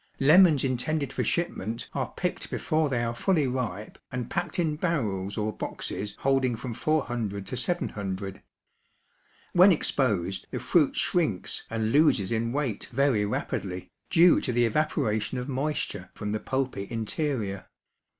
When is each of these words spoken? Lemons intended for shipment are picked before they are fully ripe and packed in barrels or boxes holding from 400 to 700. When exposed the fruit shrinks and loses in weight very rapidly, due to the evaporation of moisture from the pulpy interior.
Lemons 0.19 0.63
intended 0.63 1.13
for 1.13 1.23
shipment 1.23 1.87
are 1.93 2.11
picked 2.17 2.49
before 2.49 2.89
they 2.89 3.03
are 3.03 3.13
fully 3.13 3.45
ripe 3.45 3.99
and 4.11 4.31
packed 4.31 4.57
in 4.57 4.75
barrels 4.75 5.37
or 5.37 5.53
boxes 5.53 6.15
holding 6.21 6.55
from 6.55 6.73
400 6.73 7.45
to 7.45 7.55
700. 7.55 8.41
When 9.53 9.71
exposed 9.71 10.47
the 10.49 10.57
fruit 10.57 10.95
shrinks 10.95 11.67
and 11.69 11.91
loses 11.91 12.31
in 12.31 12.51
weight 12.51 12.89
very 12.91 13.27
rapidly, 13.27 13.91
due 14.09 14.41
to 14.41 14.51
the 14.51 14.65
evaporation 14.65 15.37
of 15.37 15.47
moisture 15.47 16.09
from 16.15 16.31
the 16.31 16.39
pulpy 16.39 16.87
interior. 16.89 17.69